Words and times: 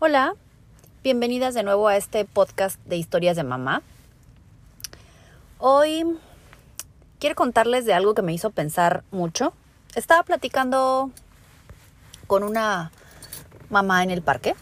Hola, 0.00 0.34
bienvenidas 1.04 1.54
de 1.54 1.62
nuevo 1.62 1.86
a 1.86 1.96
este 1.96 2.24
podcast 2.24 2.80
de 2.84 2.96
historias 2.96 3.36
de 3.36 3.44
mamá. 3.44 3.80
Hoy 5.58 6.04
quiero 7.20 7.36
contarles 7.36 7.86
de 7.86 7.94
algo 7.94 8.12
que 8.12 8.20
me 8.20 8.32
hizo 8.32 8.50
pensar 8.50 9.04
mucho. 9.12 9.54
Estaba 9.94 10.24
platicando 10.24 11.12
con 12.26 12.42
una 12.42 12.90
mamá 13.70 14.02
en 14.02 14.10
el 14.10 14.20
parque, 14.20 14.56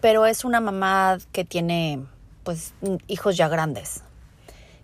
pero 0.00 0.24
es 0.24 0.44
una 0.44 0.60
mamá 0.60 1.18
que 1.32 1.44
tiene 1.44 2.06
pues 2.44 2.74
hijos 3.08 3.36
ya 3.36 3.48
grandes. 3.48 4.02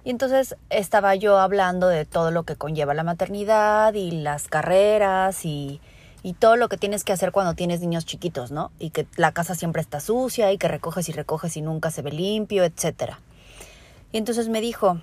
Y 0.02 0.10
entonces 0.10 0.56
estaba 0.68 1.14
yo 1.14 1.38
hablando 1.38 1.86
de 1.86 2.04
todo 2.04 2.32
lo 2.32 2.42
que 2.42 2.56
conlleva 2.56 2.92
la 2.92 3.04
maternidad 3.04 3.94
y 3.94 4.10
las 4.10 4.48
carreras 4.48 5.44
y 5.44 5.80
y 6.24 6.32
todo 6.32 6.56
lo 6.56 6.70
que 6.70 6.78
tienes 6.78 7.04
que 7.04 7.12
hacer 7.12 7.32
cuando 7.32 7.52
tienes 7.52 7.82
niños 7.82 8.06
chiquitos, 8.06 8.50
¿no? 8.50 8.72
Y 8.78 8.88
que 8.90 9.06
la 9.16 9.32
casa 9.32 9.54
siempre 9.54 9.82
está 9.82 10.00
sucia 10.00 10.50
y 10.52 10.58
que 10.58 10.68
recoges 10.68 11.10
y 11.10 11.12
recoges 11.12 11.54
y 11.58 11.60
nunca 11.60 11.90
se 11.90 12.00
ve 12.00 12.12
limpio, 12.12 12.64
etc. 12.64 13.12
Y 14.10 14.16
entonces 14.16 14.48
me 14.48 14.62
dijo, 14.62 15.02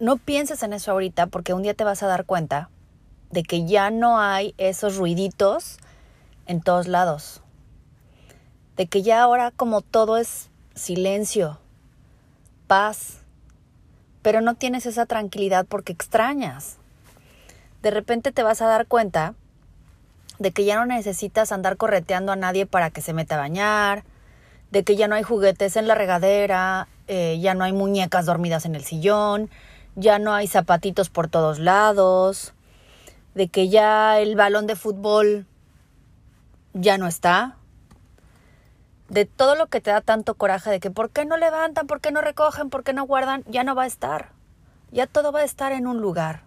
no 0.00 0.16
pienses 0.16 0.64
en 0.64 0.72
eso 0.72 0.90
ahorita 0.90 1.28
porque 1.28 1.54
un 1.54 1.62
día 1.62 1.74
te 1.74 1.84
vas 1.84 2.02
a 2.02 2.08
dar 2.08 2.24
cuenta 2.24 2.70
de 3.30 3.44
que 3.44 3.66
ya 3.66 3.92
no 3.92 4.18
hay 4.18 4.52
esos 4.58 4.96
ruiditos 4.96 5.78
en 6.46 6.60
todos 6.60 6.88
lados. 6.88 7.40
De 8.76 8.88
que 8.88 9.02
ya 9.02 9.22
ahora 9.22 9.52
como 9.52 9.80
todo 9.80 10.16
es 10.16 10.50
silencio, 10.74 11.60
paz, 12.66 13.18
pero 14.22 14.40
no 14.40 14.56
tienes 14.56 14.86
esa 14.86 15.06
tranquilidad 15.06 15.66
porque 15.66 15.92
extrañas 15.92 16.78
de 17.82 17.90
repente 17.90 18.32
te 18.32 18.42
vas 18.42 18.62
a 18.62 18.66
dar 18.66 18.86
cuenta 18.86 19.34
de 20.38 20.52
que 20.52 20.64
ya 20.64 20.76
no 20.76 20.86
necesitas 20.86 21.52
andar 21.52 21.76
correteando 21.76 22.32
a 22.32 22.36
nadie 22.36 22.66
para 22.66 22.90
que 22.90 23.02
se 23.02 23.12
meta 23.12 23.34
a 23.34 23.38
bañar, 23.38 24.04
de 24.70 24.84
que 24.84 24.96
ya 24.96 25.08
no 25.08 25.14
hay 25.14 25.22
juguetes 25.22 25.76
en 25.76 25.86
la 25.86 25.94
regadera, 25.94 26.88
eh, 27.08 27.38
ya 27.40 27.54
no 27.54 27.64
hay 27.64 27.72
muñecas 27.72 28.26
dormidas 28.26 28.64
en 28.64 28.74
el 28.74 28.84
sillón, 28.84 29.50
ya 29.96 30.18
no 30.18 30.32
hay 30.32 30.46
zapatitos 30.46 31.10
por 31.10 31.28
todos 31.28 31.58
lados, 31.58 32.54
de 33.34 33.48
que 33.48 33.68
ya 33.68 34.18
el 34.18 34.36
balón 34.36 34.66
de 34.66 34.76
fútbol 34.76 35.46
ya 36.72 36.98
no 36.98 37.06
está, 37.06 37.56
de 39.08 39.24
todo 39.24 39.56
lo 39.56 39.66
que 39.66 39.80
te 39.80 39.90
da 39.90 40.00
tanto 40.00 40.34
coraje 40.34 40.70
de 40.70 40.80
que 40.80 40.90
por 40.90 41.10
qué 41.10 41.24
no 41.24 41.36
levantan, 41.36 41.86
por 41.86 42.00
qué 42.00 42.12
no 42.12 42.20
recogen, 42.20 42.70
por 42.70 42.84
qué 42.84 42.92
no 42.92 43.04
guardan, 43.04 43.44
ya 43.48 43.64
no 43.64 43.74
va 43.74 43.82
a 43.82 43.86
estar. 43.86 44.30
Ya 44.92 45.06
todo 45.06 45.32
va 45.32 45.40
a 45.40 45.44
estar 45.44 45.72
en 45.72 45.86
un 45.86 46.00
lugar. 46.00 46.42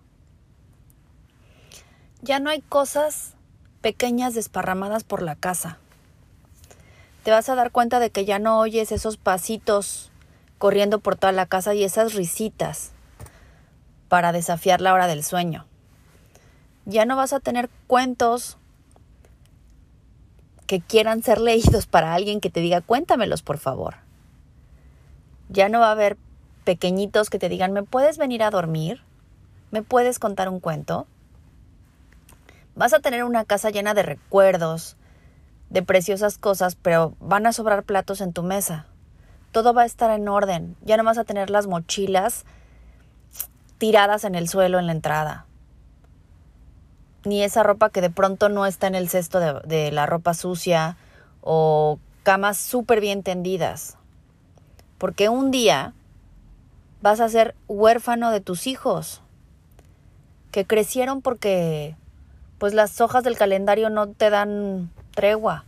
Ya 2.24 2.40
no 2.40 2.50
hay 2.50 2.62
cosas 2.62 3.34
pequeñas 3.82 4.34
desparramadas 4.34 5.04
por 5.04 5.22
la 5.22 5.36
casa. 5.36 5.78
Te 7.26 7.32
vas 7.32 7.50
a 7.50 7.56
dar 7.56 7.72
cuenta 7.72 8.00
de 8.00 8.12
que 8.12 8.24
ya 8.24 8.40
no 8.40 8.60
oyes 8.60 8.94
esos 8.94 9.18
pasitos 9.18 10.10
corriendo 10.58 11.00
por 11.00 11.18
toda 11.18 11.34
la 11.34 11.48
casa 11.48 11.74
y 11.74 11.84
esas 11.84 12.14
risitas 12.14 12.94
para 14.08 14.32
desafiar 14.32 14.80
la 14.80 14.94
hora 14.94 15.08
del 15.08 15.22
sueño. 15.22 15.66
Ya 16.86 17.04
no 17.04 17.18
vas 17.18 17.34
a 17.34 17.42
tener 17.42 17.70
cuentos 17.88 18.58
que 20.66 20.80
quieran 20.80 21.24
ser 21.24 21.42
leídos 21.42 21.88
para 21.88 22.14
alguien 22.14 22.40
que 22.40 22.50
te 22.50 22.62
diga 22.62 22.80
cuéntamelos 22.80 23.42
por 23.42 23.58
favor. 23.58 23.96
Ya 25.50 25.68
no 25.68 25.82
va 25.82 25.90
a 25.90 25.92
haber 25.92 26.16
pequeñitos 26.64 27.30
que 27.30 27.38
te 27.38 27.50
digan 27.50 27.74
¿me 27.74 27.84
puedes 27.84 28.18
venir 28.18 28.44
a 28.44 28.50
dormir? 28.50 29.02
¿Me 29.72 29.84
puedes 29.84 30.20
contar 30.20 30.48
un 30.48 30.62
cuento? 30.62 31.06
Vas 32.76 32.94
a 32.94 33.00
tener 33.00 33.24
una 33.24 33.46
casa 33.46 33.70
llena 33.70 33.94
de 33.94 34.04
recuerdos, 34.04 34.98
de 35.70 35.84
preciosas 35.84 36.38
cosas, 36.38 36.76
pero 36.76 37.16
van 37.20 37.46
a 37.46 37.54
sobrar 37.54 37.84
platos 37.84 38.22
en 38.22 38.34
tu 38.34 38.44
mesa. 38.44 38.88
Todo 39.52 39.74
va 39.74 39.84
a 39.84 39.86
estar 39.86 40.10
en 40.12 40.28
orden. 40.28 40.76
Ya 40.82 40.98
no 40.98 41.04
vas 41.04 41.18
a 41.18 41.24
tener 41.24 41.50
las 41.50 41.68
mochilas 41.68 42.46
tiradas 43.78 44.24
en 44.24 44.36
el 44.36 44.48
suelo 44.48 44.80
en 44.80 44.88
la 44.88 44.94
entrada. 44.94 45.46
Ni 47.26 47.44
esa 47.44 47.64
ropa 47.64 47.90
que 47.90 48.02
de 48.02 48.10
pronto 48.10 48.50
no 48.50 48.66
está 48.66 48.88
en 48.88 48.96
el 48.96 49.10
cesto 49.10 49.40
de, 49.40 49.92
la 49.92 50.06
ropa 50.06 50.34
sucia 50.34 50.98
o 51.42 52.00
camas 52.24 52.58
súper 52.58 53.02
bien 53.02 53.24
tendidas. 53.24 53.98
Porque 54.98 55.30
un 55.30 55.52
día 55.52 55.94
vas 57.02 57.20
a 57.20 57.30
ser 57.30 57.56
huérfano 57.68 58.32
de 58.32 58.42
tus 58.42 58.68
hijos, 58.68 59.22
que 60.52 60.66
crecieron 60.66 61.22
porque 61.22 61.96
pues 62.58 62.74
las 62.74 63.02
hojas 63.02 63.24
del 63.24 63.38
calendario 63.38 63.90
no 63.90 64.08
te 64.10 64.30
dan 64.30 64.92
tregua. 65.12 65.66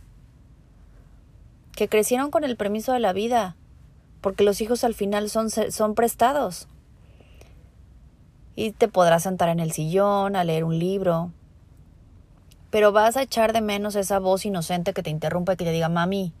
Que 1.72 1.88
crecieron 1.88 2.30
con 2.30 2.44
el 2.44 2.56
permiso 2.56 2.92
de 2.92 3.00
la 3.00 3.12
vida, 3.12 3.56
porque 4.20 4.44
los 4.44 4.60
hijos 4.60 4.84
al 4.84 4.94
final 4.94 5.28
son, 5.28 5.50
son 5.50 5.94
prestados. 5.94 6.68
Y 8.54 8.72
te 8.72 8.88
podrás 8.88 9.24
sentar 9.24 9.50
en 9.50 9.60
el 9.60 9.72
sillón 9.72 10.36
a 10.36 10.44
leer 10.44 10.64
un 10.64 10.78
libro, 10.78 11.32
pero 12.70 12.92
vas 12.92 13.16
a 13.16 13.22
echar 13.22 13.52
de 13.52 13.60
menos 13.60 13.94
esa 13.94 14.18
voz 14.18 14.44
inocente 14.44 14.92
que 14.92 15.02
te 15.02 15.10
interrumpe 15.10 15.52
y 15.52 15.56
que 15.56 15.64
te 15.64 15.72
diga, 15.72 15.88
mami, 15.88 16.32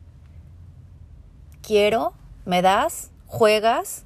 quiero, 1.62 2.12
me 2.44 2.62
das, 2.62 3.10
juegas. 3.26 4.04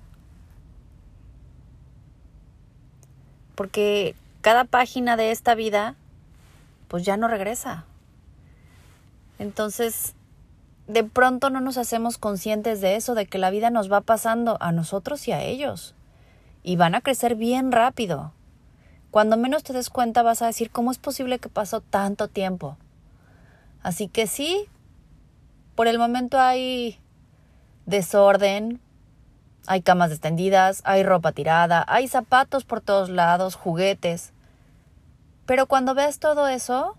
Porque 3.54 4.14
cada 4.40 4.64
página 4.64 5.16
de 5.16 5.30
esta 5.30 5.54
vida 5.54 5.96
pues 6.90 7.04
ya 7.04 7.16
no 7.16 7.28
regresa. 7.28 7.84
Entonces, 9.38 10.14
de 10.88 11.04
pronto 11.04 11.48
no 11.48 11.60
nos 11.60 11.78
hacemos 11.78 12.18
conscientes 12.18 12.80
de 12.80 12.96
eso, 12.96 13.14
de 13.14 13.26
que 13.26 13.38
la 13.38 13.50
vida 13.50 13.70
nos 13.70 13.90
va 13.90 14.00
pasando 14.00 14.58
a 14.60 14.72
nosotros 14.72 15.28
y 15.28 15.32
a 15.32 15.40
ellos. 15.40 15.94
Y 16.64 16.74
van 16.74 16.96
a 16.96 17.00
crecer 17.00 17.36
bien 17.36 17.70
rápido. 17.70 18.32
Cuando 19.12 19.36
menos 19.36 19.62
te 19.62 19.72
des 19.72 19.88
cuenta 19.88 20.24
vas 20.24 20.42
a 20.42 20.46
decir, 20.46 20.72
¿cómo 20.72 20.90
es 20.90 20.98
posible 20.98 21.38
que 21.38 21.48
pasó 21.48 21.80
tanto 21.80 22.26
tiempo? 22.26 22.76
Así 23.84 24.08
que 24.08 24.26
sí, 24.26 24.66
por 25.76 25.86
el 25.86 25.96
momento 25.96 26.40
hay 26.40 26.98
desorden, 27.86 28.80
hay 29.68 29.82
camas 29.82 30.10
extendidas, 30.10 30.82
hay 30.84 31.04
ropa 31.04 31.30
tirada, 31.30 31.84
hay 31.86 32.08
zapatos 32.08 32.64
por 32.64 32.80
todos 32.80 33.10
lados, 33.10 33.54
juguetes. 33.54 34.32
Pero 35.50 35.66
cuando 35.66 35.96
veas 35.96 36.20
todo 36.20 36.46
eso, 36.46 36.96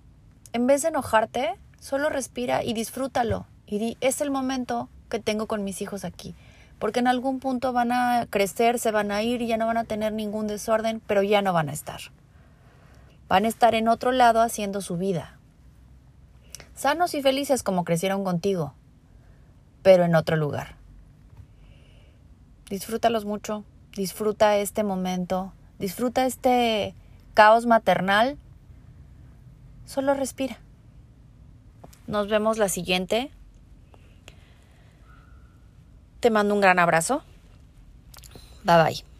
en 0.51 0.67
vez 0.67 0.81
de 0.81 0.89
enojarte, 0.89 1.55
solo 1.79 2.09
respira 2.09 2.65
y 2.65 2.73
disfrútalo. 2.73 3.45
Y 3.65 3.79
di, 3.79 3.97
es 4.01 4.19
el 4.19 4.29
momento 4.29 4.89
que 5.07 5.19
tengo 5.19 5.47
con 5.47 5.63
mis 5.63 5.81
hijos 5.81 6.03
aquí. 6.03 6.35
Porque 6.77 6.99
en 6.99 7.07
algún 7.07 7.39
punto 7.39 7.71
van 7.71 7.93
a 7.93 8.27
crecer, 8.29 8.77
se 8.77 8.91
van 8.91 9.09
a 9.13 9.23
ir 9.23 9.41
y 9.41 9.47
ya 9.47 9.55
no 9.55 9.67
van 9.67 9.77
a 9.77 9.85
tener 9.85 10.11
ningún 10.11 10.47
desorden, 10.47 11.01
pero 11.07 11.23
ya 11.23 11.41
no 11.41 11.53
van 11.53 11.69
a 11.69 11.71
estar. 11.71 12.01
Van 13.29 13.45
a 13.45 13.47
estar 13.47 13.73
en 13.73 13.87
otro 13.87 14.11
lado 14.11 14.41
haciendo 14.41 14.81
su 14.81 14.97
vida. 14.97 15.37
Sanos 16.75 17.13
y 17.13 17.21
felices 17.21 17.63
como 17.63 17.85
crecieron 17.85 18.25
contigo, 18.25 18.73
pero 19.81 20.03
en 20.03 20.13
otro 20.13 20.35
lugar. 20.35 20.75
Disfrútalos 22.69 23.23
mucho, 23.23 23.63
disfruta 23.95 24.57
este 24.57 24.83
momento, 24.83 25.53
disfruta 25.79 26.25
este 26.25 26.95
caos 27.33 27.65
maternal, 27.65 28.37
solo 29.85 30.13
respira. 30.13 30.57
Nos 32.07 32.27
vemos 32.27 32.57
la 32.57 32.69
siguiente. 32.69 33.31
Te 36.19 36.29
mando 36.29 36.53
un 36.53 36.61
gran 36.61 36.79
abrazo. 36.79 37.23
Bye 38.63 38.83
bye. 38.83 39.10